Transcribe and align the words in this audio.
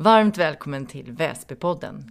Varmt 0.00 0.38
välkommen 0.38 0.86
till 0.86 1.12
Väsbypodden. 1.12 2.10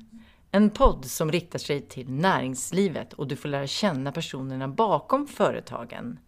En 0.51 0.69
podd 0.69 1.05
som 1.05 1.31
riktar 1.31 1.59
sig 1.59 1.81
till 1.81 2.11
näringslivet 2.11 3.13
och 3.13 3.27
du 3.27 3.35
får 3.35 3.49
lära 3.49 3.67
känna 3.67 4.11
personerna 4.11 4.67
bakom 4.67 5.27
företagen. 5.27 6.19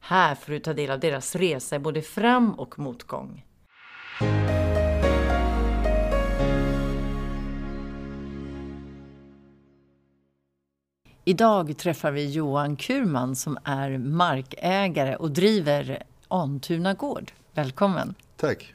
Här 0.00 0.34
får 0.34 0.52
du 0.52 0.58
ta 0.58 0.72
del 0.72 0.90
av 0.90 1.00
deras 1.00 1.36
resa 1.36 1.76
i 1.76 1.78
både 1.78 2.02
fram 2.02 2.52
och 2.54 2.78
motgång. 2.78 3.44
Idag 11.24 11.78
träffar 11.78 12.10
vi 12.10 12.30
Johan 12.32 12.76
Kurman 12.76 13.36
som 13.36 13.58
är 13.64 13.98
markägare 13.98 15.16
och 15.16 15.30
driver 15.30 16.02
Antuna 16.28 16.94
gård. 16.94 17.32
Välkommen! 17.54 18.14
Tack! 18.36 18.74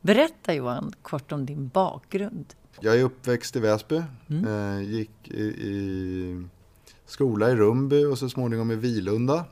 Berätta 0.00 0.54
Johan 0.54 0.92
kort 1.02 1.32
om 1.32 1.46
din 1.46 1.68
bakgrund. 1.68 2.54
Jag 2.80 3.00
är 3.00 3.04
uppväxt 3.04 3.56
i 3.56 3.60
Väsby. 3.60 4.02
Mm. 4.28 4.44
Eh, 4.44 4.90
gick 4.90 5.28
i, 5.28 5.42
i, 5.42 6.44
skola 7.06 7.50
i 7.50 7.54
Rumby 7.54 8.04
och 8.04 8.18
så 8.18 8.28
småningom 8.28 8.70
i 8.70 8.76
Vilunda. 8.76 9.44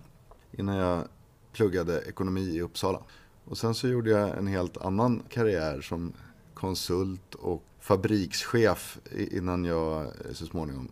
Innan 0.53 0.77
jag 0.77 1.05
pluggade 1.53 2.01
ekonomi 2.01 2.41
i 2.41 2.61
Uppsala. 2.61 3.03
Och 3.45 3.59
sen 3.59 3.75
så 3.75 3.89
gjorde 3.89 4.11
jag 4.11 4.39
en 4.39 4.47
helt 4.47 4.77
annan 4.77 5.23
karriär 5.29 5.81
som 5.81 6.13
konsult 6.55 7.35
och 7.35 7.63
fabrikschef 7.81 8.99
innan 9.13 9.65
jag 9.65 10.07
så 10.33 10.47
småningom 10.47 10.89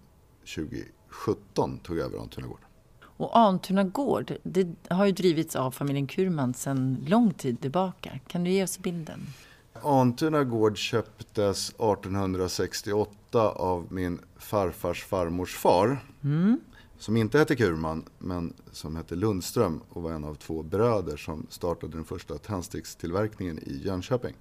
2017 0.54 1.78
tog 1.78 1.98
över 1.98 2.18
Antuna 2.18 2.46
gård. 2.46 2.65
Och 3.16 3.38
Antuna 3.38 3.84
gård, 3.84 4.32
det 4.42 4.68
har 4.88 5.06
ju 5.06 5.12
drivits 5.12 5.56
av 5.56 5.70
familjen 5.70 6.06
Kurman 6.06 6.54
sedan 6.54 7.04
lång 7.06 7.34
tid 7.34 7.60
tillbaka. 7.60 8.18
Kan 8.26 8.44
du 8.44 8.50
ge 8.50 8.64
oss 8.64 8.78
bilden? 8.78 9.20
Antuna 9.82 10.44
gård 10.44 10.76
köptes 10.76 11.68
1868 11.68 13.50
av 13.50 13.86
min 13.90 14.18
farfars 14.38 15.04
farmors 15.04 15.56
far. 15.56 15.98
Mm. 16.24 16.60
Som 16.98 17.16
inte 17.16 17.38
hette 17.38 17.56
Kurman, 17.56 18.04
men 18.18 18.52
som 18.72 18.96
hette 18.96 19.14
Lundström 19.14 19.80
och 19.88 20.02
var 20.02 20.12
en 20.12 20.24
av 20.24 20.34
två 20.34 20.62
bröder 20.62 21.16
som 21.16 21.46
startade 21.48 21.92
den 21.92 22.04
första 22.04 22.38
tändstickstillverkningen 22.38 23.58
i 23.58 23.80
Jönköping. 23.84 24.34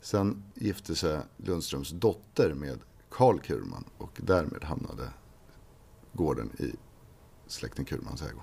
Sen 0.00 0.42
gifte 0.54 0.94
sig 0.94 1.20
Lundströms 1.36 1.90
dotter 1.90 2.54
med 2.54 2.78
Karl 3.10 3.38
Kurman 3.38 3.84
och 3.98 4.20
därmed 4.22 4.64
hamnade 4.64 5.08
gården 6.12 6.50
i 6.58 6.72
släkten 7.52 7.84
Kurmans 7.84 8.22
ägo. 8.22 8.40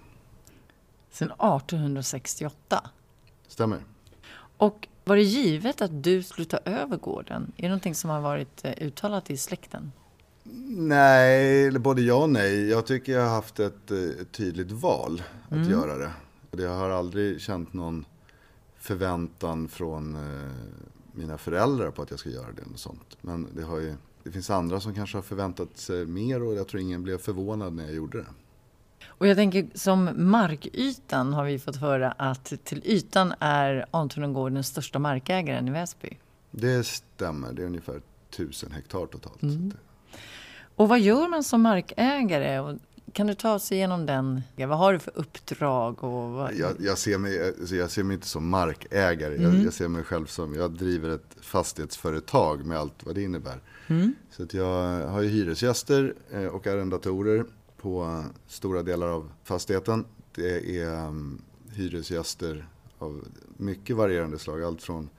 Sen 1.11 1.31
1868? 1.31 2.89
Stämmer. 3.47 3.83
Och 4.57 4.87
var 5.03 5.15
det 5.15 5.21
givet 5.21 5.81
att 5.81 6.03
du 6.03 6.23
skulle 6.23 6.45
ta 6.45 6.57
över 6.57 6.97
gården? 6.97 7.51
Är 7.57 7.61
det 7.61 7.67
någonting 7.67 7.95
som 7.95 8.09
har 8.09 8.21
varit 8.21 8.65
eh, 8.65 8.73
uttalat 8.87 9.29
i 9.29 9.37
släkten? 9.37 9.91
Nej, 10.77 11.71
både 11.71 12.01
ja 12.01 12.15
och 12.15 12.29
nej. 12.29 12.69
Jag 12.69 12.85
tycker 12.85 13.11
jag 13.11 13.21
har 13.21 13.35
haft 13.35 13.59
ett, 13.59 13.91
ett 13.91 14.19
eh, 14.19 14.25
tydligt 14.25 14.71
val 14.71 15.23
att 15.45 15.51
mm. 15.51 15.69
göra 15.69 15.95
det. 15.97 16.11
Jag 16.63 16.75
har 16.75 16.89
aldrig 16.89 17.41
känt 17.41 17.73
någon 17.73 18.05
förväntan 18.77 19.67
från 19.67 20.15
eh, 20.15 20.51
mina 21.11 21.37
föräldrar 21.37 21.91
på 21.91 22.01
att 22.01 22.11
jag 22.11 22.19
ska 22.19 22.29
göra 22.29 22.51
det. 22.51 22.61
Och 22.73 22.79
sånt. 22.79 23.17
Men 23.21 23.47
det, 23.55 23.61
ju, 23.61 23.95
det 24.23 24.31
finns 24.31 24.49
andra 24.49 24.79
som 24.79 24.95
kanske 24.95 25.17
har 25.17 25.21
förväntat 25.21 25.77
sig 25.77 26.05
mer 26.05 26.43
och 26.43 26.55
jag 26.55 26.67
tror 26.67 26.81
ingen 26.81 27.03
blev 27.03 27.17
förvånad 27.17 27.73
när 27.73 27.83
jag 27.83 27.93
gjorde 27.93 28.17
det. 28.17 28.27
Och 29.05 29.27
jag 29.27 29.37
tänker 29.37 29.67
som 29.73 30.09
markytan 30.15 31.33
har 31.33 31.45
vi 31.45 31.59
fått 31.59 31.75
höra 31.75 32.11
att 32.11 32.53
till 32.63 32.81
ytan 32.85 33.33
är 33.39 33.85
Antonagård 33.91 34.51
den 34.51 34.63
största 34.63 34.99
markägaren 34.99 35.67
i 35.67 35.71
Väsby. 35.71 36.17
Det 36.51 36.83
stämmer, 36.83 37.53
det 37.53 37.61
är 37.61 37.65
ungefär 37.65 38.01
tusen 38.29 38.71
hektar 38.71 39.05
totalt. 39.05 39.41
Mm. 39.41 39.71
Och 40.75 40.89
vad 40.89 40.99
gör 40.99 41.27
man 41.27 41.43
som 41.43 41.61
markägare? 41.61 42.77
Kan 43.13 43.27
du 43.27 43.33
ta 43.33 43.53
oss 43.53 43.71
igenom 43.71 44.05
den? 44.05 44.41
Vad 44.55 44.77
har 44.77 44.93
du 44.93 44.99
för 44.99 45.13
uppdrag? 45.15 46.03
Och 46.03 46.29
vad... 46.29 46.53
jag, 46.55 46.71
jag, 46.79 46.97
ser 46.97 47.17
mig, 47.17 47.47
alltså 47.47 47.75
jag 47.75 47.91
ser 47.91 48.03
mig 48.03 48.13
inte 48.13 48.27
som 48.27 48.49
markägare. 48.49 49.35
Mm. 49.35 49.55
Jag, 49.55 49.65
jag, 49.65 49.73
ser 49.73 49.87
mig 49.87 50.03
själv 50.03 50.25
som, 50.25 50.55
jag 50.55 50.71
driver 50.71 51.09
ett 51.09 51.35
fastighetsföretag 51.41 52.65
med 52.65 52.77
allt 52.77 53.05
vad 53.05 53.15
det 53.15 53.21
innebär. 53.21 53.59
Mm. 53.87 54.15
Så 54.31 54.43
att 54.43 54.53
jag 54.53 55.07
har 55.07 55.21
ju 55.21 55.29
hyresgäster 55.29 56.13
eh, 56.31 56.45
och 56.45 56.67
arrendatorer 56.67 57.45
på 57.81 58.23
stora 58.47 58.83
delar 58.83 59.07
av 59.07 59.31
fastigheten. 59.43 60.05
Det 60.35 60.79
är 60.79 61.07
mm, 61.07 61.41
hyresgäster 61.71 62.67
av 62.97 63.27
mycket 63.57 63.95
varierande 63.95 64.39
slag. 64.39 64.63
Allt 64.63 64.81
från 64.81 65.09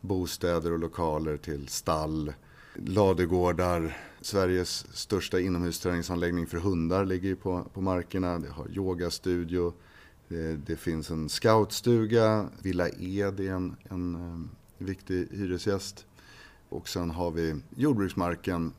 bostäder 0.00 0.72
och 0.72 0.78
lokaler 0.78 1.36
till 1.36 1.68
stall, 1.68 2.32
ladugårdar. 2.74 3.96
Sveriges 4.20 4.96
största 4.96 5.40
inomhusträningsanläggning 5.40 6.46
för 6.46 6.58
hundar 6.58 7.04
ligger 7.04 7.34
på, 7.34 7.66
på 7.72 7.80
markerna. 7.80 8.38
Det 8.38 8.48
har 8.48 8.68
yogastudio. 8.70 9.72
Det, 10.28 10.56
det 10.66 10.76
finns 10.76 11.10
en 11.10 11.28
scoutstuga. 11.28 12.48
Villa 12.62 12.88
Ed 12.88 13.40
är 13.40 13.52
en, 13.52 13.76
en 13.82 14.14
mm, 14.14 14.50
viktig 14.78 15.28
hyresgäst. 15.30 16.06
Och 16.68 16.88
sen 16.88 17.10
har 17.10 17.30
vi 17.30 17.56
jordbruksmarken, 17.76 18.72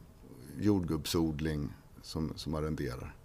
jordgubbsodling 0.59 1.73
som, 2.09 2.33
som 2.35 2.55
arrenderar. 2.55 3.15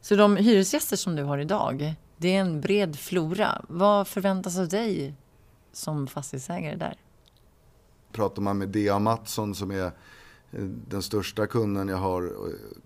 Så 0.00 0.16
de 0.16 0.36
hyresgäster 0.36 0.96
som 0.96 1.16
du 1.16 1.22
har 1.22 1.38
idag, 1.38 1.94
det 2.16 2.28
är 2.34 2.40
en 2.40 2.60
bred 2.60 2.96
flora. 2.96 3.64
Vad 3.68 4.08
förväntas 4.08 4.58
av 4.58 4.68
dig 4.68 5.14
som 5.72 6.06
fastighetsägare 6.06 6.76
där? 6.76 6.96
Pratar 8.12 8.42
man 8.42 8.58
med 8.58 8.68
D.A. 8.68 8.98
Mattsson 8.98 9.54
som 9.54 9.70
är 9.70 9.84
eh, 9.84 10.64
den 10.88 11.02
största 11.02 11.46
kunden 11.46 11.88
jag 11.88 11.96
har, 11.96 12.32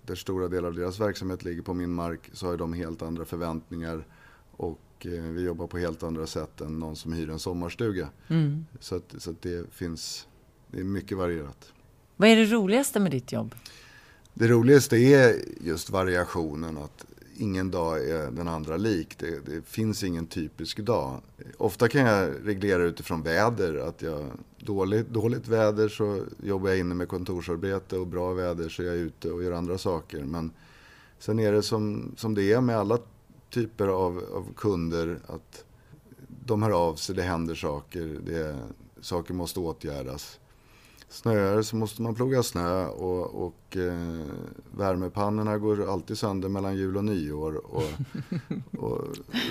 där 0.05 0.15
stora 0.15 0.47
delar 0.47 0.67
av 0.67 0.75
deras 0.75 0.99
verksamhet 0.99 1.43
ligger 1.43 1.61
på 1.61 1.73
min 1.73 1.93
mark, 1.93 2.29
så 2.33 2.47
har 2.47 2.57
de 2.57 2.73
helt 2.73 3.01
andra 3.01 3.25
förväntningar. 3.25 4.07
Och 4.51 5.05
eh, 5.05 5.11
vi 5.11 5.41
jobbar 5.41 5.67
på 5.67 5.77
helt 5.77 6.03
andra 6.03 6.27
sätt 6.27 6.61
än 6.61 6.79
någon 6.79 6.95
som 6.95 7.13
hyr 7.13 7.29
en 7.29 7.39
sommarstuga. 7.39 8.09
Mm. 8.27 8.65
Så, 8.79 8.95
att, 8.95 9.15
så 9.17 9.31
att 9.31 9.41
det 9.41 9.73
finns, 9.73 10.27
det 10.67 10.79
är 10.79 10.83
mycket 10.83 11.17
varierat. 11.17 11.73
Vad 12.15 12.29
är 12.29 12.35
det 12.35 12.45
roligaste 12.45 12.99
med 12.99 13.11
ditt 13.11 13.31
jobb? 13.31 13.55
Det 14.33 14.47
roligaste 14.47 14.97
är 14.97 15.35
just 15.61 15.89
variationen. 15.89 16.77
Att 16.77 17.05
ingen 17.37 17.71
dag 17.71 18.09
är 18.09 18.31
den 18.31 18.47
andra 18.47 18.77
lik. 18.77 19.17
Det, 19.17 19.39
det, 19.45 19.61
finns 19.65 20.03
ingen 20.03 20.27
typisk 20.27 20.79
dag. 20.79 21.21
Ofta 21.57 21.87
kan 21.87 22.01
jag 22.01 22.33
reglera 22.43 22.83
utifrån 22.83 23.21
väder. 23.21 23.75
Att 23.75 24.01
jag, 24.01 24.25
dåligt, 24.59 25.09
dåligt 25.09 25.47
väder 25.47 25.89
så 25.89 26.23
jobbar 26.43 26.69
jag 26.69 26.79
inne 26.79 26.95
med 26.95 27.07
kontorsarbete 27.07 27.97
och 27.97 28.07
bra 28.07 28.33
väder 28.33 28.69
så 28.69 28.81
är 28.81 28.87
jag 28.87 28.95
ute 28.95 29.31
och 29.31 29.43
gör 29.43 29.51
andra 29.51 29.77
saker. 29.77 30.23
Men 30.23 30.51
sen 31.19 31.39
är 31.39 31.51
det 31.51 31.63
som, 31.63 32.13
som 32.17 32.35
det 32.35 32.53
är 32.53 32.61
med 32.61 32.77
alla 32.77 32.97
typer 33.49 33.87
av, 33.87 34.23
av 34.33 34.53
kunder. 34.55 35.19
att 35.27 35.65
De 36.27 36.63
hör 36.63 36.71
av 36.71 36.95
sig, 36.95 37.15
det 37.15 37.21
händer 37.21 37.55
saker, 37.55 38.19
det, 38.25 38.57
saker 39.01 39.33
måste 39.33 39.59
åtgärdas 39.59 40.38
snöar 41.09 41.61
så 41.61 41.75
måste 41.75 42.01
man 42.01 42.15
ploga 42.15 42.43
snö 42.43 42.85
och, 42.85 43.45
och 43.45 43.77
eh, 43.77 44.25
värmepannorna 44.71 45.57
går 45.57 45.91
alltid 45.93 46.17
sönder 46.17 46.49
mellan 46.49 46.77
jul 46.77 46.97
och 46.97 47.05
nyår. 47.05 47.55
Och, 47.75 47.83
och 48.83 49.01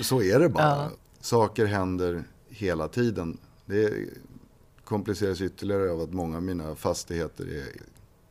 så 0.01 0.21
är 0.21 0.39
det 0.39 0.49
bara. 0.49 0.63
Ja. 0.63 0.89
Saker 1.19 1.65
händer 1.65 2.23
hela 2.49 2.87
tiden. 2.87 3.37
Det 3.65 4.09
kompliceras 4.83 5.41
ytterligare 5.41 5.91
av 5.91 6.01
att 6.01 6.13
många 6.13 6.37
av 6.37 6.43
mina 6.43 6.75
fastigheter 6.75 7.45
är 7.45 7.67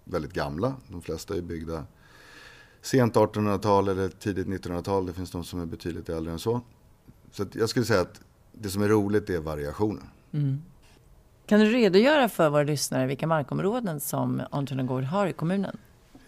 väldigt 0.05 0.33
gamla. 0.33 0.77
De 0.88 1.03
flesta 1.03 1.37
är 1.37 1.41
byggda 1.41 1.84
sent 2.83 3.15
1800-tal 3.15 3.88
eller 3.88 4.09
tidigt 4.09 4.47
1900-tal. 4.47 5.06
Det 5.06 5.12
finns 5.12 5.31
de 5.31 5.44
som 5.44 5.61
är 5.61 5.67
betydligt 5.67 6.09
äldre 6.09 6.33
än 6.33 6.38
så. 6.38 6.61
Så 7.33 7.47
jag 7.53 7.69
skulle 7.69 7.87
säga 7.87 8.00
att 8.00 8.21
det 8.53 8.71
som 8.71 8.83
är 8.83 8.88
roligt 8.88 9.31
är 9.31 9.41
variationen. 9.41 10.05
Mm. 10.33 10.62
Kan 11.49 11.61
du 11.61 11.67
redogöra 11.67 12.29
för 12.29 12.51
våra 12.51 12.63
lyssnare 12.63 13.06
vilka 13.06 13.27
markområden 13.27 14.00
som 14.00 14.43
Antuna 14.50 14.83
gård 14.83 15.05
har 15.05 15.27
i 15.27 15.33
kommunen? 15.33 15.77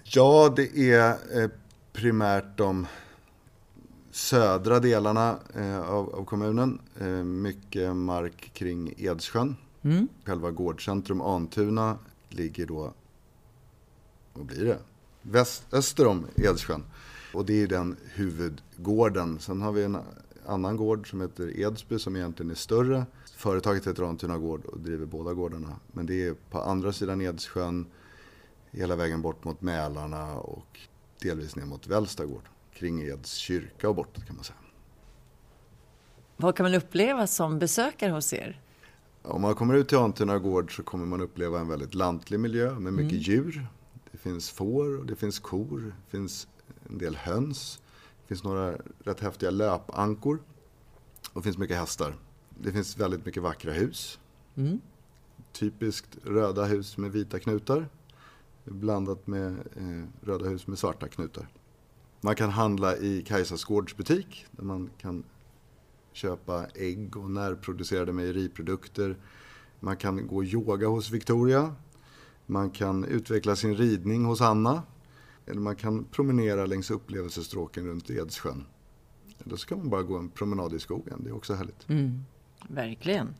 Ja, 0.02 0.52
det 0.56 0.92
är 0.92 1.08
eh, 1.10 1.50
primärt 1.92 2.56
de 2.56 2.86
södra 4.10 4.80
delarna 4.80 5.38
eh, 5.54 5.80
av, 5.80 6.14
av, 6.14 6.24
kommunen. 6.24 6.80
Eh, 7.00 7.06
mycket 7.24 7.96
mark 7.96 8.50
kring 8.54 8.94
Edsjön. 8.96 9.56
Mm. 9.82 10.08
Själva 10.24 10.50
gårdscentrum 10.50 11.20
Antuna 11.20 11.98
ligger 12.28 12.66
då, 12.66 12.92
vad 14.32 14.46
blir 14.46 14.64
det? 14.64 14.78
Väst, 15.22 15.64
öster 15.72 16.06
om 16.06 16.26
Edsjön. 16.36 16.84
Och 17.34 17.44
det 17.44 17.62
är 17.62 17.66
den 17.66 17.96
huvudgården. 18.14 19.38
Sen 19.38 19.62
har 19.62 19.72
vi 19.72 19.84
en 19.84 19.98
annan 20.46 20.76
gård 20.76 21.10
som 21.10 21.20
heter 21.20 21.60
Edsby 21.60 21.98
som 21.98 22.16
egentligen 22.16 22.50
är 22.50 22.54
större. 22.54 23.06
Företaget 23.40 23.86
heter 23.86 24.02
Antuna 24.02 24.38
gård 24.38 24.64
och 24.64 24.80
driver 24.80 25.06
båda 25.06 25.32
gårdarna. 25.32 25.76
Men 25.92 26.06
det 26.06 26.26
är 26.26 26.34
på 26.50 26.60
andra 26.60 26.92
sidan 26.92 27.20
Edsjön, 27.20 27.86
hela 28.70 28.96
vägen 28.96 29.22
bort 29.22 29.44
mot 29.44 29.60
Mälarna 29.60 30.34
och 30.34 30.80
delvis 31.20 31.56
ner 31.56 31.64
mot 31.64 31.86
Välsta 31.86 32.26
gård. 32.26 32.48
Kring 32.74 33.02
Eds 33.02 33.34
kyrka 33.34 33.88
och 33.88 33.94
bortåt 33.94 34.26
kan 34.26 34.36
man 34.36 34.44
säga. 34.44 34.58
Vad 36.36 36.56
kan 36.56 36.64
man 36.64 36.74
uppleva 36.74 37.26
som 37.26 37.58
besökare 37.58 38.12
hos 38.12 38.32
er? 38.32 38.60
Om 39.22 39.42
man 39.42 39.54
kommer 39.54 39.74
ut 39.74 39.88
till 39.88 39.98
Antuna 39.98 40.38
gård 40.38 40.76
så 40.76 40.82
kommer 40.82 41.06
man 41.06 41.20
uppleva 41.20 41.60
en 41.60 41.68
väldigt 41.68 41.94
lantlig 41.94 42.40
miljö 42.40 42.74
med 42.74 42.92
mycket 42.92 43.12
mm. 43.12 43.22
djur. 43.22 43.66
Det 44.12 44.18
finns 44.18 44.50
får 44.50 44.98
och 44.98 45.06
det 45.06 45.16
finns 45.16 45.38
kor, 45.38 45.94
det 46.04 46.10
finns 46.16 46.48
en 46.88 46.98
del 46.98 47.16
höns. 47.16 47.80
Det 48.22 48.28
finns 48.28 48.44
några 48.44 48.74
rätt 49.04 49.20
häftiga 49.20 49.50
löpankor. 49.50 50.42
Och 51.32 51.40
det 51.40 51.42
finns 51.42 51.58
mycket 51.58 51.76
hästar. 51.76 52.14
Det 52.62 52.72
finns 52.72 52.96
väldigt 52.96 53.26
mycket 53.26 53.42
vackra 53.42 53.72
hus. 53.72 54.18
Mm. 54.56 54.80
Typiskt 55.52 56.18
röda 56.24 56.64
hus 56.64 56.98
med 56.98 57.12
vita 57.12 57.38
knutar. 57.38 57.88
Blandat 58.64 59.26
med 59.26 59.50
eh, 59.52 60.26
röda 60.26 60.48
hus 60.48 60.66
med 60.66 60.78
svarta 60.78 61.08
knutar. 61.08 61.48
Man 62.20 62.34
kan 62.34 62.50
handla 62.50 62.96
i 62.96 63.22
Kajsas 63.22 63.64
gårdsbutik 63.64 64.46
där 64.50 64.64
man 64.64 64.90
kan 64.98 65.24
köpa 66.12 66.66
ägg 66.74 67.16
och 67.16 67.30
närproducerade 67.30 68.12
mejeriprodukter. 68.12 69.16
Man 69.80 69.96
kan 69.96 70.26
gå 70.26 70.44
yoga 70.44 70.88
hos 70.88 71.10
Victoria. 71.10 71.74
Man 72.46 72.70
kan 72.70 73.04
utveckla 73.04 73.56
sin 73.56 73.76
ridning 73.76 74.24
hos 74.24 74.40
Anna. 74.40 74.82
Eller 75.46 75.60
man 75.60 75.76
kan 75.76 76.04
promenera 76.04 76.66
längs 76.66 76.90
upplevelsestråken 76.90 77.86
runt 77.86 78.10
Edssjön. 78.10 78.66
Eller 79.44 79.56
så 79.56 79.66
kan 79.66 79.78
man 79.78 79.90
bara 79.90 80.02
gå 80.02 80.18
en 80.18 80.28
promenad 80.28 80.74
i 80.74 80.78
skogen. 80.78 81.20
Det 81.24 81.30
är 81.30 81.36
också 81.36 81.54
härligt. 81.54 81.88
Mm, 81.88 82.24
verkligen. 82.68 83.34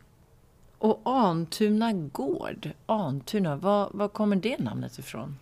Och 0.78 1.00
Antuna 1.05 1.93
gård, 1.93 2.70
Antuna, 2.87 3.56
var, 3.56 3.90
var 3.94 4.08
kommer 4.08 4.37
det 4.37 4.58
namnet 4.58 4.99
ifrån? 4.99 5.37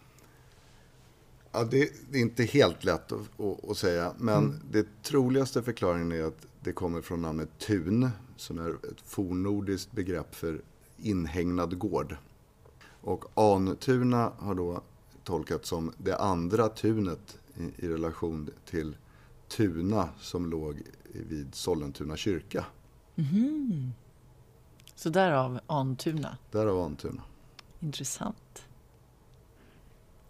Ja, 1.53 1.65
det, 1.65 1.91
det 2.11 2.19
är 2.19 2.23
inte 2.23 2.45
helt 2.45 2.85
lätt 2.85 3.13
att, 3.13 3.41
att, 3.41 3.71
att 3.71 3.77
säga. 3.77 4.13
Men 4.19 4.45
mm. 4.45 4.61
det 4.71 5.03
troligaste 5.03 5.63
förklaringen 5.63 6.13
är 6.13 6.23
att 6.23 6.47
det 6.61 6.73
kommer 6.73 7.01
från 7.01 7.23
namnet 7.23 7.59
tun, 7.59 8.11
som 8.37 8.59
är 8.59 8.71
ett 8.71 9.01
fornnordiskt 9.05 9.93
begrepp 9.93 10.35
för 10.35 10.61
inhägnad 10.97 11.79
gård. 11.79 12.17
Och 13.01 13.25
Antuna 13.35 14.33
har 14.39 14.55
då 14.55 14.83
tolkats 15.25 15.69
som 15.69 15.93
det 15.99 16.17
andra 16.17 16.69
tunet 16.69 17.39
i, 17.57 17.85
i 17.85 17.89
relation 17.89 18.51
till 18.65 18.97
Tuna 19.49 20.09
som 20.21 20.51
låg 20.51 20.83
vid 21.13 21.55
Sollentuna 21.55 22.17
kyrka. 22.17 22.65
Mm. 23.19 23.93
Så 24.95 25.09
därav 25.09 25.61
Antuna? 25.67 26.37
Därav 26.51 26.81
Antuna. 26.83 27.23
Intressant. 27.81 28.63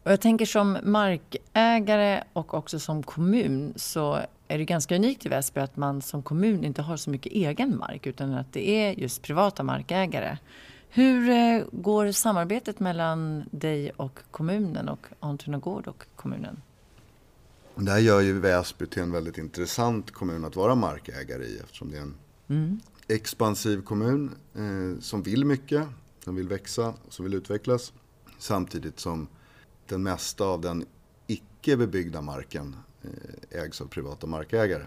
Och 0.03 0.13
jag 0.13 0.21
tänker 0.21 0.47
som 0.47 0.79
markägare 0.83 2.25
och 2.33 2.55
också 2.55 2.79
som 2.79 3.03
kommun 3.03 3.73
så 3.77 4.21
är 4.49 4.59
det 4.59 4.65
ganska 4.65 4.97
unikt 4.97 5.27
i 5.27 5.29
Väsby 5.29 5.61
att 5.61 5.77
man 5.77 6.03
som 6.03 6.23
kommun 6.23 6.65
inte 6.65 6.83
har 6.83 6.97
så 6.97 7.11
mycket 7.11 7.33
egen 7.33 7.79
mark 7.79 8.07
utan 8.07 8.35
att 8.35 8.53
det 8.53 8.69
är 8.69 8.93
just 8.93 9.23
privata 9.23 9.63
markägare. 9.63 10.39
Hur 10.89 11.31
eh, 11.31 11.65
går 11.73 12.13
samarbetet 12.13 12.81
mellan 12.81 13.45
dig 13.51 13.91
och 13.91 14.19
kommunen 14.31 14.89
och 14.89 15.07
Antuna 15.21 15.59
gård 15.59 15.89
och 15.89 16.05
kommunen? 16.17 16.63
Det 17.75 17.91
här 17.91 17.99
gör 17.99 18.21
ju 18.21 18.41
Väsby 18.41 18.87
till 18.87 19.03
en 19.03 19.13
väldigt 19.13 19.39
intressant 19.39 20.11
kommun 20.11 20.45
att 20.45 20.57
vara 20.57 20.75
markägare 20.75 21.45
i 21.45 21.59
eftersom 21.59 21.91
det 21.91 21.97
är 21.97 22.03
en 22.03 22.15
mm. 22.49 22.81
expansiv 23.09 23.83
kommun 23.83 24.31
eh, 24.55 25.01
som 25.01 25.23
vill 25.23 25.45
mycket, 25.45 25.89
som 26.25 26.35
vill 26.35 26.49
växa, 26.49 26.95
som 27.09 27.25
vill 27.25 27.35
utvecklas. 27.35 27.93
Samtidigt 28.39 29.01
som 29.01 29.29
den 29.87 30.03
mesta 30.03 30.45
av 30.45 30.61
den 30.61 30.85
icke 31.27 31.77
bebyggda 31.77 32.21
marken 32.21 32.77
eh, 33.03 33.63
ägs 33.63 33.81
av 33.81 33.87
privata 33.87 34.27
markägare. 34.27 34.85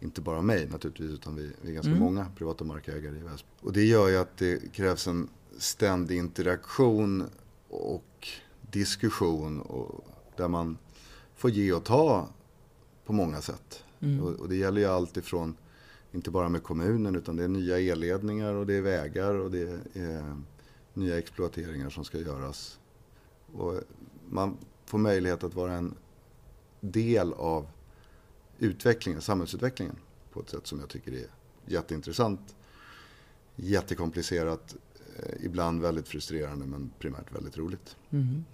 Inte 0.00 0.20
bara 0.20 0.42
mig 0.42 0.66
naturligtvis, 0.66 1.10
utan 1.10 1.36
vi, 1.36 1.52
vi 1.62 1.70
är 1.70 1.74
ganska 1.74 1.90
mm. 1.90 2.02
många 2.02 2.26
privata 2.36 2.64
markägare 2.64 3.16
i 3.16 3.22
Väsby. 3.22 3.48
Och 3.60 3.72
det 3.72 3.84
gör 3.84 4.08
ju 4.08 4.16
att 4.16 4.36
det 4.36 4.72
krävs 4.72 5.06
en 5.06 5.28
ständig 5.58 6.16
interaktion 6.18 7.24
och 7.68 8.28
diskussion 8.70 9.60
och 9.60 10.06
där 10.36 10.48
man 10.48 10.78
får 11.34 11.50
ge 11.50 11.72
och 11.72 11.84
ta 11.84 12.28
på 13.04 13.12
många 13.12 13.40
sätt. 13.40 13.84
Mm. 14.00 14.22
Och, 14.22 14.32
och, 14.32 14.48
det 14.48 14.56
gäller 14.56 14.80
ju 14.80 14.86
allt 14.86 15.16
ifrån, 15.16 15.56
inte 16.14 16.30
bara 16.30 16.48
med 16.48 16.62
kommunen, 16.62 17.16
utan 17.16 17.36
det 17.36 17.44
är 17.44 17.48
nya 17.48 17.78
elledningar 17.78 18.54
och 18.54 18.66
det 18.66 18.74
är 18.74 18.82
vägar 18.82 19.34
och 19.34 19.50
det 19.50 19.60
är 19.60 19.78
eh, 19.94 20.36
nya 20.94 21.18
exploateringar 21.18 21.90
som 21.90 22.04
ska 22.04 22.18
göras. 22.18 22.78
Och 23.52 23.80
man 24.28 24.56
får 24.84 24.98
möjlighet 24.98 25.44
att 25.44 25.54
vara 25.54 25.72
en 25.72 25.94
del 26.80 27.32
av 27.32 27.66
utvecklingen, 28.58 29.20
samhällsutvecklingen 29.20 29.96
på 30.32 30.40
ett 30.40 30.50
sätt 30.50 30.66
som 30.66 30.80
jag 30.80 30.88
tycker 30.88 31.12
är 31.12 31.26
jätteintressant. 31.66 32.54
Jättekomplicerat, 33.56 34.76
eh, 35.16 35.44
ibland 35.44 35.82
väldigt 35.82 36.08
frustrerande 36.08 36.66
men 36.66 36.90
primärt 36.98 37.34
väldigt 37.34 37.58
roligt. 37.58 37.96
Mm. 38.10 38.44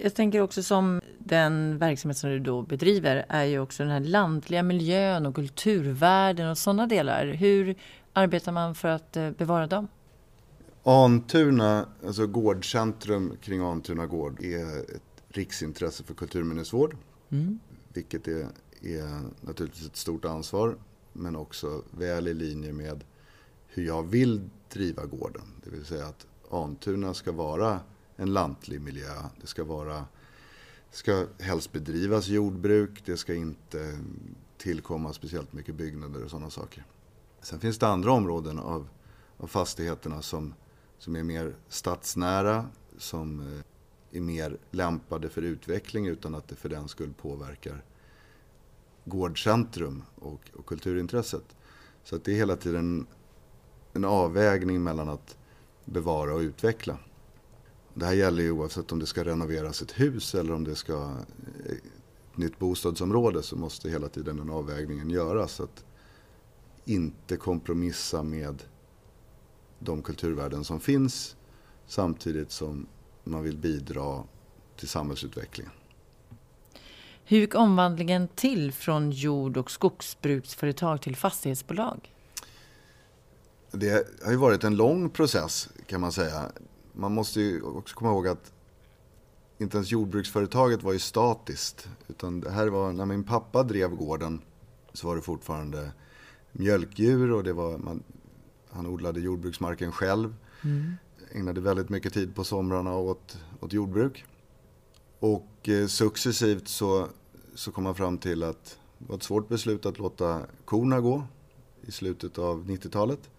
Jag 0.00 0.14
tänker 0.14 0.40
också 0.40 0.62
som 0.62 1.00
den 1.18 1.78
verksamhet 1.78 2.16
som 2.16 2.30
du 2.30 2.38
då 2.38 2.62
bedriver 2.62 3.26
är 3.28 3.44
ju 3.44 3.58
också 3.58 3.82
den 3.82 3.92
här 3.92 4.00
lantliga 4.00 4.62
miljön 4.62 5.26
och 5.26 5.34
kulturvärden 5.34 6.50
och 6.50 6.58
sådana 6.58 6.86
delar. 6.86 7.26
Hur 7.26 7.74
arbetar 8.12 8.52
man 8.52 8.74
för 8.74 8.88
att 8.88 9.16
eh, 9.16 9.30
bevara 9.30 9.66
dem? 9.66 9.88
Antuna, 10.82 11.86
alltså 12.06 12.26
gårdcentrum 12.26 13.36
kring 13.42 13.60
Antuna 13.60 14.06
gård 14.06 14.42
är 14.42 14.80
ett 14.80 15.22
riksintresse 15.28 16.04
för 16.04 16.14
kulturminnesvård. 16.14 16.96
Mm. 17.30 17.58
Vilket 17.92 18.28
är, 18.28 18.46
är 18.82 19.20
naturligtvis 19.46 19.86
ett 19.86 19.96
stort 19.96 20.24
ansvar 20.24 20.76
men 21.12 21.36
också 21.36 21.82
väl 21.90 22.28
i 22.28 22.34
linje 22.34 22.72
med 22.72 23.04
hur 23.66 23.86
jag 23.86 24.02
vill 24.02 24.50
driva 24.72 25.04
gården. 25.04 25.42
Det 25.64 25.70
vill 25.70 25.84
säga 25.84 26.06
att 26.06 26.26
Antuna 26.50 27.14
ska 27.14 27.32
vara 27.32 27.80
en 28.18 28.32
lantlig 28.32 28.80
miljö. 28.80 29.14
Det 29.40 29.46
ska 29.46 29.64
vara 29.64 30.04
ska 30.90 31.26
helst 31.38 31.72
bedrivas 31.72 32.28
jordbruk. 32.28 33.02
Det 33.04 33.16
ska 33.16 33.34
inte 33.34 33.98
tillkomma 34.58 35.12
speciellt 35.12 35.52
mycket 35.52 35.74
byggnader 35.74 36.24
och 36.24 36.30
sådana 36.30 36.50
saker. 36.50 36.84
Sen 37.40 37.60
finns 37.60 37.78
det 37.78 37.86
andra 37.86 38.12
områden 38.12 38.58
av, 38.58 38.88
av 39.36 39.46
fastigheterna 39.46 40.22
som, 40.22 40.54
som 40.98 41.16
är 41.16 41.22
mer 41.22 41.56
stadsnära, 41.68 42.66
som 42.98 43.40
eh, 43.40 44.16
är 44.18 44.20
mer 44.20 44.58
lämpade 44.70 45.28
för 45.28 45.42
utveckling 45.42 46.06
utan 46.06 46.34
att 46.34 46.48
det 46.48 46.56
för 46.56 46.68
den 46.68 46.88
skull 46.88 47.12
påverkar 47.12 47.84
gårdcentrum 49.04 50.02
och, 50.14 50.50
och 50.56 50.66
kulturintresset. 50.66 51.56
Så 52.04 52.16
att 52.16 52.24
det 52.24 52.32
är 52.32 52.36
hela 52.36 52.56
tiden 52.56 53.06
en 53.92 54.04
avvägning 54.04 54.82
mellan 54.82 55.08
att 55.08 55.36
bevara 55.84 56.34
och 56.34 56.40
utveckla. 56.40 56.98
Det 57.98 58.06
här 58.06 58.14
gäller 58.14 58.42
ju 58.42 58.50
oavsett 58.50 58.92
om 58.92 58.98
det 58.98 59.06
ska 59.06 59.24
renoveras 59.24 59.82
ett 59.82 60.00
hus 60.00 60.34
eller 60.34 60.52
om 60.52 60.64
det 60.64 60.74
ska 60.74 61.16
ett 61.66 62.36
nytt 62.36 62.58
bostadsområde 62.58 63.42
så 63.42 63.56
måste 63.56 63.90
hela 63.90 64.08
tiden 64.08 64.36
den 64.36 64.50
avvägningen 64.50 65.10
göras. 65.10 65.52
Så 65.52 65.62
att 65.62 65.84
inte 66.84 67.36
kompromissa 67.36 68.22
med 68.22 68.62
de 69.78 70.02
kulturvärden 70.02 70.64
som 70.64 70.80
finns 70.80 71.36
samtidigt 71.86 72.50
som 72.50 72.86
man 73.24 73.42
vill 73.42 73.56
bidra 73.56 74.24
till 74.76 74.88
samhällsutvecklingen. 74.88 75.72
Hur 77.24 77.38
gick 77.38 77.54
omvandlingen 77.54 78.28
till 78.28 78.72
från 78.72 79.10
jord 79.10 79.56
och 79.56 79.70
skogsbruksföretag 79.70 81.02
till 81.02 81.16
fastighetsbolag? 81.16 82.14
Det 83.70 84.06
har 84.24 84.30
ju 84.30 84.36
varit 84.36 84.64
en 84.64 84.76
lång 84.76 85.10
process 85.10 85.68
kan 85.86 86.00
man 86.00 86.12
säga. 86.12 86.52
Man 86.98 87.14
måste 87.14 87.40
ju 87.40 87.62
också 87.62 87.96
komma 87.96 88.10
ihåg 88.10 88.28
att 88.28 88.52
inte 89.58 89.76
ens 89.76 89.90
jordbruksföretaget 89.90 90.82
var 90.82 90.92
ju 90.92 90.98
statiskt. 90.98 91.88
Utan 92.08 92.40
det 92.40 92.50
här 92.50 92.66
var, 92.66 92.92
när 92.92 93.06
min 93.06 93.24
pappa 93.24 93.62
drev 93.62 93.90
gården 93.90 94.40
så 94.92 95.06
var 95.06 95.16
det 95.16 95.22
fortfarande 95.22 95.92
mjölkdjur 96.52 97.32
och 97.32 97.44
det 97.44 97.52
var, 97.52 97.78
man, 97.78 98.02
han 98.70 98.86
odlade 98.86 99.20
jordbruksmarken 99.20 99.92
själv. 99.92 100.34
Mm 100.64 100.96
ägnade 101.32 101.60
väldigt 101.60 101.88
mycket 101.88 102.14
tid 102.14 102.34
på 102.34 102.44
somrarna 102.44 102.96
åt, 102.96 103.38
åt 103.60 103.72
jordbruk. 103.72 104.24
Och 105.18 105.68
eh, 105.68 105.86
successivt 105.86 106.68
så, 106.68 107.08
så 107.54 107.72
kom 107.72 107.84
man 107.84 107.94
fram 107.94 108.18
till 108.18 108.42
att 108.42 108.78
det 108.98 109.08
var 109.08 109.16
ett 109.16 109.22
svårt 109.22 109.48
beslut 109.48 109.86
att 109.86 109.98
låta 109.98 110.42
korna 110.64 111.00
gå 111.00 111.24
i 111.82 111.92
slutet 111.92 112.38
av 112.38 112.64
90-talet. 112.64 113.30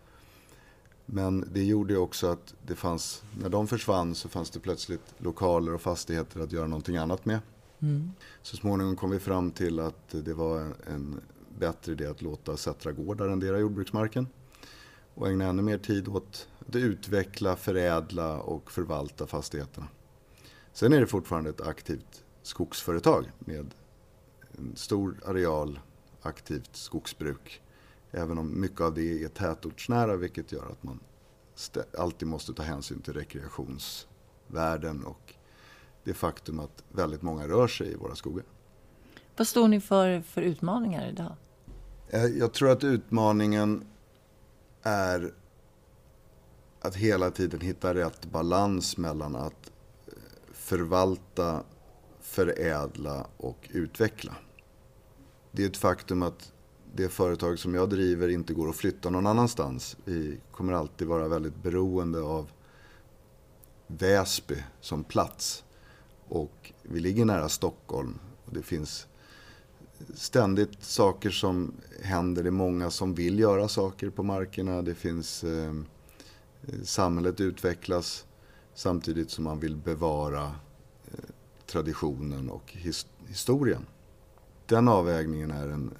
Men 1.11 1.45
det 1.53 1.63
gjorde 1.63 1.97
också 1.97 2.27
att 2.27 2.53
det 2.67 2.75
fanns, 2.75 3.23
när 3.39 3.49
de 3.49 3.67
försvann 3.67 4.15
så 4.15 4.29
fanns 4.29 4.49
det 4.49 4.59
plötsligt 4.59 5.13
lokaler 5.17 5.73
och 5.73 5.81
fastigheter 5.81 6.39
att 6.39 6.51
göra 6.51 6.67
någonting 6.67 6.97
annat 6.97 7.25
med. 7.25 7.39
Mm. 7.79 8.11
Så 8.41 8.57
småningom 8.57 8.95
kom 8.95 9.09
vi 9.09 9.19
fram 9.19 9.51
till 9.51 9.79
att 9.79 10.09
det 10.09 10.33
var 10.33 10.73
en 10.87 11.21
bättre 11.59 11.91
idé 11.91 12.05
att 12.05 12.21
låta 12.21 12.57
Sättra 12.57 12.91
gård 12.91 13.21
arrendera 13.21 13.59
jordbruksmarken 13.59 14.27
och 15.13 15.27
ägna 15.27 15.45
ännu 15.45 15.61
mer 15.61 15.77
tid 15.77 16.07
åt 16.07 16.47
att 16.67 16.75
utveckla, 16.75 17.55
förädla 17.55 18.39
och 18.39 18.71
förvalta 18.71 19.27
fastigheterna. 19.27 19.87
Sen 20.73 20.93
är 20.93 20.99
det 20.99 21.07
fortfarande 21.07 21.49
ett 21.49 21.61
aktivt 21.61 22.23
skogsföretag 22.41 23.31
med 23.39 23.73
en 24.57 24.75
stor 24.75 25.19
areal 25.25 25.79
aktivt 26.21 26.75
skogsbruk. 26.75 27.61
Även 28.11 28.37
om 28.37 28.61
mycket 28.61 28.81
av 28.81 28.93
det 28.93 29.23
är 29.23 29.27
tätortsnära 29.27 30.15
vilket 30.15 30.51
gör 30.51 30.65
att 30.65 30.83
man 30.83 30.99
alltid 31.97 32.27
måste 32.27 32.53
ta 32.53 32.63
hänsyn 32.63 33.01
till 33.01 33.13
rekreationsvärden 33.13 35.05
och 35.05 35.33
det 36.03 36.13
faktum 36.13 36.59
att 36.59 36.83
väldigt 36.91 37.21
många 37.21 37.47
rör 37.47 37.67
sig 37.67 37.91
i 37.91 37.95
våra 37.95 38.15
skogar. 38.15 38.45
Vad 39.37 39.47
står 39.47 39.67
ni 39.67 39.81
för 39.81 40.21
för 40.21 40.41
utmaningar 40.41 41.09
idag? 41.09 41.35
Eh, 42.09 42.25
jag 42.25 42.53
tror 42.53 42.71
att 42.71 42.83
utmaningen 42.83 43.85
är 44.81 45.33
att 46.81 46.95
hela 46.95 47.31
tiden 47.31 47.61
hitta 47.61 47.93
rätt 47.93 48.25
balans 48.25 48.97
mellan 48.97 49.35
att 49.35 49.71
eh, 50.07 50.13
förvalta, 50.53 51.63
förädla 52.19 53.27
och 53.37 53.69
utveckla. 53.71 54.35
Det 55.51 55.63
är 55.63 55.67
ett 55.67 55.77
faktum 55.77 56.23
att 56.23 56.53
det 56.95 57.09
företag 57.09 57.59
som 57.59 57.75
jag 57.75 57.89
driver 57.89 58.29
inte 58.29 58.53
går 58.53 58.69
att 58.69 58.75
flytta 58.75 59.09
någon 59.09 59.27
annanstans. 59.27 59.97
Vi 60.05 60.37
kommer 60.51 60.73
alltid 60.73 61.07
vara 61.07 61.27
väldigt 61.27 61.63
beroende 61.63 62.21
av 62.21 62.51
Väsby 63.87 64.63
som 64.81 65.03
plats. 65.03 65.63
Och 66.27 66.73
vi 66.83 66.99
ligger 66.99 67.25
nära 67.25 67.49
Stockholm. 67.49 68.19
Och 68.45 68.53
det 68.53 68.63
finns 68.63 69.07
ständigt 70.13 70.83
saker 70.83 71.29
som 71.29 71.73
händer. 72.01 72.43
Det 72.43 72.49
är 72.49 72.51
många 72.51 72.91
som 72.91 73.13
vill 73.13 73.39
göra 73.39 73.67
saker 73.67 74.09
på 74.09 74.23
markerna. 74.23 74.81
Det 74.81 74.95
finns... 74.95 75.43
Eh, 75.43 75.73
samhället 76.83 77.39
utvecklas 77.39 78.25
samtidigt 78.73 79.31
som 79.31 79.43
man 79.43 79.59
vill 79.59 79.75
bevara 79.75 80.43
eh, 81.05 81.29
traditionen 81.65 82.49
och 82.49 82.71
his 82.71 83.07
historien. 83.27 83.85
Den 84.65 84.87
avvägningen 84.87 85.51
är 85.51 85.67
en, 85.67 85.93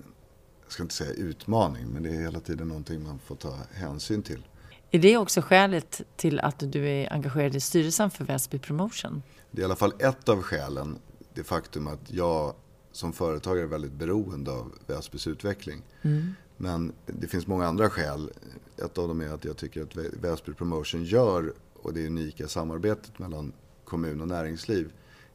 jag 0.70 0.74
ska 0.74 0.84
inte 0.84 0.96
säga 0.96 1.14
utmaning, 1.14 1.88
men 1.88 2.04
det 2.04 2.10
är 2.10 2.22
hela 2.22 2.40
tiden 2.40 2.68
någonting 2.68 3.04
man 3.04 3.20
får 3.20 3.36
ta 3.36 3.58
hänsyn 3.74 4.24
till. 4.24 4.48
Är 4.92 5.00
det 5.00 5.18
också 5.18 5.42
skälet 5.42 6.02
till 6.16 6.40
att 6.40 6.56
du 6.60 6.90
är 6.90 7.14
engagerad 7.14 7.56
i 7.56 7.60
styrelsen 7.60 8.12
för 8.12 8.26
Väsby 8.26 8.60
Promotion? 8.60 9.24
Det 9.52 9.60
är 9.60 9.62
i 9.62 9.66
alla 9.66 9.76
fall 9.76 9.94
ett 10.00 10.30
av 10.30 10.42
skälen. 10.42 10.98
Det 11.34 11.44
faktum 11.44 11.88
att 11.88 12.00
jag 12.12 12.54
som 12.92 13.14
företagare 13.14 13.64
är 13.64 13.68
väldigt 13.68 13.92
beroende 13.92 14.52
av 14.52 14.74
Väsbys 14.88 15.28
utveckling. 15.28 15.82
Mm. 16.02 16.34
Men 16.58 16.94
det 17.06 17.28
finns 17.28 17.48
många 17.48 17.68
andra 17.68 17.90
skäl. 17.90 18.32
Ett 18.78 18.98
av 18.98 19.08
dem 19.08 19.22
är 19.22 19.30
att 19.30 19.46
jag 19.46 19.58
tycker 19.58 19.84
att 19.84 19.96
Väsby 19.96 20.54
Promotion 20.54 21.04
gör, 21.04 21.54
och 21.74 21.94
det 21.94 22.08
unika 22.08 22.48
samarbetet 22.48 23.20
mellan 23.20 23.54
kommun 23.86 24.22
och 24.22 24.28
näringsliv, 24.28 24.92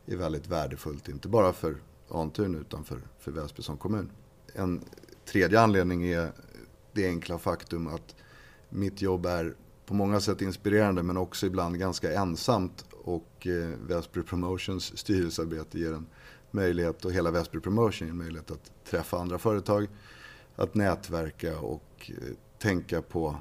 är 0.07 0.17
väldigt 0.17 0.47
värdefullt. 0.47 1.09
Inte 1.09 1.29
bara 1.29 1.53
för 1.53 1.77
Antun 2.09 2.55
utan 2.55 2.85
för, 2.85 3.01
för 3.19 3.31
Väsby 3.31 3.63
som 3.63 3.77
kommun. 3.77 4.11
En 4.55 4.85
tredje 5.25 5.61
anledning 5.61 6.07
är 6.07 6.33
det 6.93 7.07
enkla 7.07 7.39
faktum 7.39 7.87
att 7.87 8.15
mitt 8.69 9.03
jobb 9.03 9.27
är 9.27 9.55
på 9.87 9.95
många 9.95 10.21
sätt 10.21 10.43
inspirerande 10.43 11.03
men 11.03 11.17
också 11.17 11.47
ibland 11.47 11.79
ganska 11.79 12.13
ensamt. 12.13 12.85
Och 12.91 13.47
eh, 13.47 13.69
Väsby 13.87 14.23
Promotions 14.23 14.99
styrelsearbete 14.99 15.79
ger 15.79 15.93
en 15.93 16.07
möjlighet 16.51 17.05
och 17.05 17.13
hela 17.13 17.31
Väsby 17.31 17.61
Promotion 17.61 18.09
ger 18.09 18.13
en 18.13 18.19
möjlighet 18.19 18.51
att 18.51 18.73
träffa 18.85 19.19
andra 19.19 19.39
företag, 19.39 19.87
att 20.57 20.75
nätverka 20.75 21.59
och 21.59 22.11
eh, 22.11 22.35
tänka 22.59 23.03
på 23.03 23.37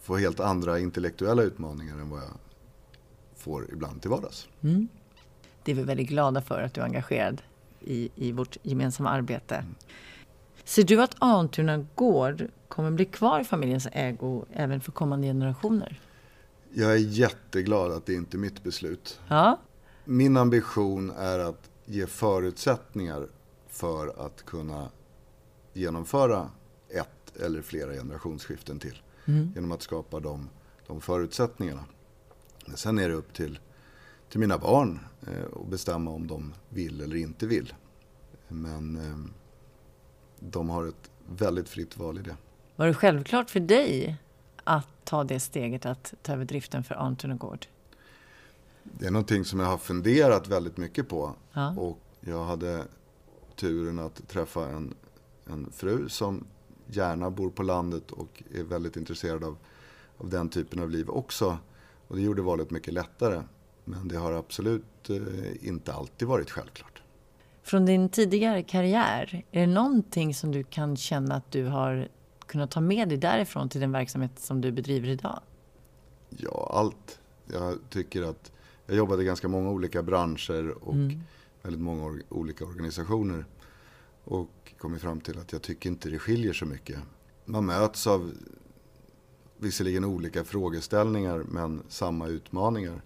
få 0.00 0.16
helt 0.16 0.40
andra 0.40 0.78
intellektuella 0.78 1.42
utmaningar 1.42 1.94
än 1.94 2.10
vad 2.10 2.20
jag 2.20 2.38
får 3.36 3.72
ibland 3.72 4.00
till 4.00 4.10
vardags. 4.10 4.48
Mm. 4.62 4.88
Det 5.62 5.72
är 5.72 5.76
vi 5.76 5.82
väldigt 5.82 6.08
glada 6.08 6.42
för 6.42 6.62
att 6.62 6.74
du 6.74 6.80
är 6.80 6.84
engagerad 6.84 7.42
i, 7.80 8.10
i 8.14 8.32
vårt 8.32 8.56
gemensamma 8.62 9.10
arbete. 9.10 9.54
Mm. 9.54 9.74
Ser 10.64 10.84
du 10.84 11.02
att 11.02 11.16
Antuna 11.18 11.86
gård 11.94 12.48
kommer 12.68 12.90
bli 12.90 13.04
kvar 13.04 13.40
i 13.40 13.44
familjens 13.44 13.88
ägo 13.92 14.44
även 14.52 14.80
för 14.80 14.92
kommande 14.92 15.26
generationer? 15.26 16.00
Jag 16.72 16.92
är 16.92 16.96
jätteglad 16.96 17.92
att 17.92 18.06
det 18.06 18.14
inte 18.14 18.36
är 18.36 18.38
mitt 18.38 18.62
beslut. 18.62 19.20
Ja. 19.28 19.58
Min 20.04 20.36
ambition 20.36 21.10
är 21.10 21.38
att 21.38 21.70
ge 21.84 22.06
förutsättningar 22.06 23.28
för 23.68 24.26
att 24.26 24.44
kunna 24.44 24.88
genomföra 25.72 26.50
ett 26.88 27.36
eller 27.40 27.62
flera 27.62 27.92
generationsskiften 27.92 28.78
till. 28.78 29.02
Mm. 29.24 29.52
Genom 29.54 29.72
att 29.72 29.82
skapa 29.82 30.20
de, 30.20 30.48
de 30.86 31.00
förutsättningarna. 31.00 31.84
Men 32.66 32.76
sen 32.76 32.98
är 32.98 33.08
det 33.08 33.14
upp 33.14 33.32
till, 33.32 33.58
till 34.28 34.40
mina 34.40 34.58
barn 34.58 35.00
eh, 35.26 35.60
att 35.62 35.68
bestämma 35.70 36.10
om 36.10 36.26
de 36.26 36.54
vill 36.68 37.00
eller 37.00 37.16
inte 37.16 37.46
vill. 37.46 37.74
Men 38.48 38.96
eh, 38.96 39.43
de 40.50 40.70
har 40.70 40.86
ett 40.86 41.10
väldigt 41.28 41.68
fritt 41.68 41.96
val 41.96 42.18
i 42.18 42.22
det. 42.22 42.36
Var 42.76 42.86
det 42.86 42.94
självklart 42.94 43.50
för 43.50 43.60
dig 43.60 44.16
att 44.64 44.88
ta 45.04 45.24
det 45.24 45.40
steget 45.40 45.86
att 45.86 46.14
ta 46.22 46.32
över 46.32 46.44
driften 46.44 46.84
för 46.84 46.94
Antuna 46.94 47.34
Gård? 47.34 47.66
Det 48.82 49.06
är 49.06 49.10
någonting 49.10 49.44
som 49.44 49.60
jag 49.60 49.66
har 49.66 49.78
funderat 49.78 50.48
väldigt 50.48 50.76
mycket 50.76 51.08
på. 51.08 51.34
Ja. 51.52 51.74
Och 51.76 51.98
jag 52.20 52.44
hade 52.44 52.84
turen 53.56 53.98
att 53.98 54.28
träffa 54.28 54.68
en, 54.68 54.94
en 55.46 55.72
fru 55.72 56.08
som 56.08 56.46
gärna 56.86 57.30
bor 57.30 57.50
på 57.50 57.62
landet 57.62 58.10
och 58.10 58.42
är 58.54 58.62
väldigt 58.62 58.96
intresserad 58.96 59.44
av, 59.44 59.56
av 60.18 60.30
den 60.30 60.48
typen 60.48 60.80
av 60.80 60.90
liv 60.90 61.10
också. 61.10 61.58
Och 62.08 62.16
det 62.16 62.22
gjorde 62.22 62.42
valet 62.42 62.70
mycket 62.70 62.94
lättare. 62.94 63.42
Men 63.84 64.08
det 64.08 64.16
har 64.16 64.32
absolut 64.32 65.10
eh, 65.10 65.68
inte 65.68 65.92
alltid 65.92 66.28
varit 66.28 66.50
självklart. 66.50 66.93
Från 67.64 67.86
din 67.86 68.08
tidigare 68.08 68.62
karriär, 68.62 69.44
är 69.50 69.60
det 69.60 69.66
någonting 69.66 70.34
som 70.34 70.52
du 70.52 70.64
kan 70.64 70.96
känna 70.96 71.34
att 71.34 71.52
du 71.52 71.64
har 71.64 72.08
kunnat 72.46 72.70
ta 72.70 72.80
med 72.80 73.08
dig 73.08 73.18
därifrån 73.18 73.68
till 73.68 73.80
den 73.80 73.92
verksamhet 73.92 74.38
som 74.38 74.60
du 74.60 74.72
bedriver 74.72 75.08
idag? 75.08 75.40
Ja, 76.28 76.70
allt. 76.72 77.20
Jag 77.46 77.78
tycker 77.90 78.22
att 78.22 78.52
jag 78.86 78.96
jobbade 78.96 79.22
i 79.22 79.26
ganska 79.26 79.48
många 79.48 79.70
olika 79.70 80.02
branscher 80.02 80.70
och 80.70 80.94
mm. 80.94 81.20
väldigt 81.62 81.82
många 81.82 82.04
or 82.04 82.22
olika 82.28 82.64
organisationer. 82.64 83.44
Och 84.24 84.72
kommit 84.78 85.02
fram 85.02 85.20
till 85.20 85.38
att 85.38 85.52
jag 85.52 85.62
tycker 85.62 85.90
inte 85.90 86.08
det 86.08 86.18
skiljer 86.18 86.52
så 86.52 86.66
mycket. 86.66 86.98
Man 87.44 87.66
möts 87.66 88.06
av 88.06 88.32
visserligen 89.56 90.04
olika 90.04 90.44
frågeställningar 90.44 91.44
men 91.48 91.82
samma 91.88 92.26
utmaningar. 92.28 93.02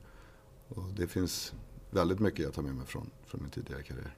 Och 0.68 0.84
det 0.96 1.06
finns 1.06 1.52
väldigt 1.90 2.20
mycket 2.20 2.40
jag 2.40 2.54
tar 2.54 2.62
med 2.62 2.74
mig 2.74 2.86
från, 2.86 3.10
från 3.26 3.42
min 3.42 3.50
tidigare 3.50 3.82
karriär. 3.82 4.17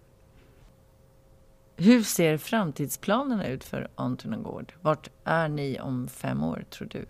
Hur 1.82 2.02
ser 2.02 2.36
framtidsplanerna 2.36 3.48
ut 3.48 3.64
för 3.64 3.90
Antuna 3.94 4.36
Gård? 4.36 4.72
Vart 4.80 5.10
är 5.24 5.48
ni 5.48 5.80
om 5.80 6.08
fem 6.08 6.44
år, 6.44 6.64
tror 6.70 6.88
du? 6.88 7.06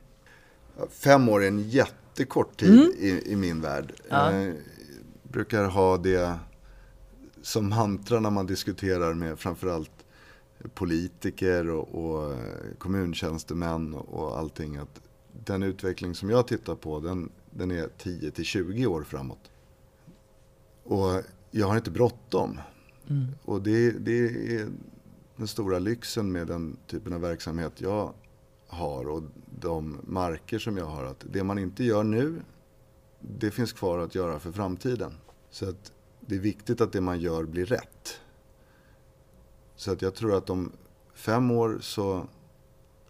Fem 0.90 1.28
år 1.28 1.42
är 1.42 1.48
en 1.48 1.68
jättekort 1.68 2.56
tid 2.56 2.80
mm. 2.80 2.92
i, 2.98 3.32
i, 3.32 3.36
min 3.36 3.60
värld. 3.60 3.92
Ja. 4.08 4.32
Jag 4.32 4.54
brukar 5.22 5.64
ha 5.64 5.96
det 5.96 6.38
som 7.42 7.68
mantra 7.68 8.20
när 8.20 8.30
man 8.30 8.46
diskuterar 8.46 9.14
med 9.14 9.38
framförallt 9.38 10.04
politiker 10.74 11.70
och, 11.70 11.94
och 11.94 12.36
kommuntjänstemän 12.78 13.94
och 13.94 14.38
allting. 14.38 14.76
Att 14.76 15.00
den 15.44 15.62
utveckling 15.62 16.14
som 16.14 16.30
jag 16.30 16.46
tittar 16.46 16.74
på, 16.74 17.00
den, 17.00 17.32
den 17.50 17.70
är 17.70 17.88
10 17.98 18.30
till 18.30 18.44
20 18.44 18.86
år 18.86 19.02
framåt. 19.02 19.50
Och 20.84 21.22
jag 21.50 21.66
har 21.66 21.76
inte 21.76 21.90
bråttom. 21.90 22.60
Mm. 23.10 23.26
Och 23.42 23.62
det, 23.62 23.90
det 23.90 24.18
är 24.56 24.68
den 25.36 25.48
stora 25.48 25.78
lyxen 25.78 26.32
med 26.32 26.46
den 26.46 26.76
typen 26.86 27.12
av 27.12 27.20
verksamhet 27.20 27.72
jag 27.80 28.12
har 28.66 29.08
och 29.08 29.22
de 29.60 29.98
marker 30.02 30.58
som 30.58 30.76
jag 30.76 30.86
har. 30.86 31.04
Att 31.04 31.24
det 31.32 31.44
man 31.44 31.58
inte 31.58 31.84
gör 31.84 32.04
nu, 32.04 32.42
det 33.20 33.50
finns 33.50 33.72
kvar 33.72 33.98
att 33.98 34.14
göra 34.14 34.38
för 34.38 34.52
framtiden. 34.52 35.12
Så 35.50 35.68
att 35.68 35.92
det 36.20 36.34
är 36.34 36.38
viktigt 36.38 36.80
att 36.80 36.92
det 36.92 37.00
man 37.00 37.20
gör 37.20 37.44
blir 37.44 37.66
rätt. 37.66 38.20
Så 39.76 39.92
att 39.92 40.02
jag 40.02 40.14
tror 40.14 40.36
att 40.36 40.50
om 40.50 40.72
fem 41.14 41.50
år 41.50 41.78
så 41.80 42.26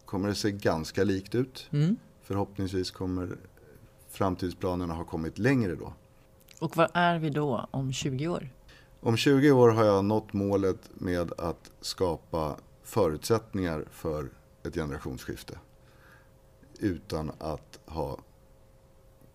kommer 0.05 0.29
det 0.29 0.35
se 0.35 0.51
ganska 0.51 1.05
likt 1.05 1.35
ut. 1.35 1.69
Mm. 1.71 1.97
Förhoppningsvis 2.23 2.91
kommer 2.91 3.37
framtidsplanerna 4.09 4.95
ha 4.95 5.05
kommit 5.05 5.39
längre 5.39 5.75
då. 5.75 5.93
Och 6.59 6.77
var 6.77 6.91
är 6.95 7.19
vi 7.19 7.31
då 7.31 7.69
om 7.71 7.93
20 7.93 8.29
år? 8.29 8.49
Om 9.03 9.17
20 9.17 9.51
år 9.51 9.69
har 9.69 9.85
jag 9.85 10.05
nått 10.05 10.33
målet 10.33 10.91
med 10.95 11.33
att 11.39 11.71
skapa 11.81 12.57
förutsättningar 12.83 13.85
för 13.91 14.29
ett 14.63 14.75
generationsskifte. 14.75 15.59
Utan 16.79 17.33
att 17.39 17.79
ha 17.87 18.19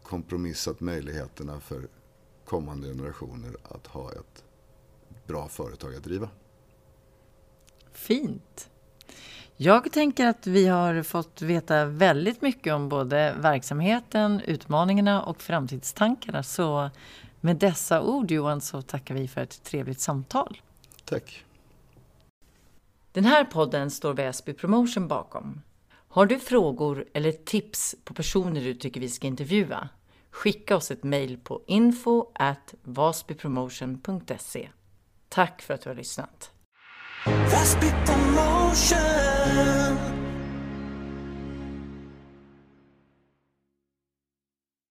kompromissat 0.03 0.79
möjligheterna 0.79 1.59
för 1.59 1.87
kommande 2.45 2.87
generationer 2.87 3.57
att 3.63 3.87
ha 3.87 4.11
ett 4.11 4.43
bra 5.27 5.47
företag 5.47 5.95
att 5.95 6.03
driva. 6.03 6.29
Fint! 7.91 8.69
Jag 9.57 9.91
tänker 9.91 10.27
att 10.27 10.47
vi 10.47 10.67
har 10.67 11.03
fått 11.03 11.41
veta 11.41 11.85
väldigt 11.85 12.41
mycket 12.41 12.73
om 12.73 12.89
både 12.89 13.35
verksamheten, 13.39 14.41
utmaningarna 14.41 15.23
och 15.23 15.41
framtidstankarna. 15.41 16.43
Så 16.43 16.89
med 17.45 17.57
dessa 17.57 18.01
ord 18.01 18.31
Johan 18.31 18.61
så 18.61 18.81
tackar 18.81 19.15
vi 19.15 19.27
för 19.27 19.41
ett 19.41 19.63
trevligt 19.63 19.99
samtal. 19.99 20.61
Tack. 21.05 21.45
Den 23.11 23.25
här 23.25 23.45
podden 23.45 23.91
står 23.91 24.13
Väsby 24.13 24.53
Promotion 24.53 25.07
bakom. 25.07 25.61
Har 25.91 26.25
du 26.25 26.39
frågor 26.39 27.05
eller 27.13 27.31
tips 27.31 27.95
på 28.03 28.13
personer 28.13 28.61
du 28.61 28.73
tycker 28.73 29.01
vi 29.01 29.09
ska 29.09 29.27
intervjua? 29.27 29.89
Skicka 30.31 30.75
oss 30.75 30.91
ett 30.91 31.03
mejl 31.03 31.37
på 31.37 31.61
info 31.67 32.31
at 32.33 32.73
vasbypromotion.se. 32.83 34.69
Tack 35.29 35.61
för 35.61 35.73
att 35.73 35.81
du 35.81 35.89
har 35.89 35.95
lyssnat. 35.95 36.51